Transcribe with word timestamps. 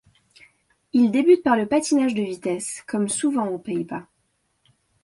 Il 0.93 1.11
débute 1.11 1.43
par 1.43 1.55
le 1.55 1.67
patinage 1.67 2.15
de 2.15 2.23
vitesse 2.23 2.81
comme 2.87 3.07
souvent 3.07 3.47
aux 3.49 3.59
Pays-Bas. 3.59 4.07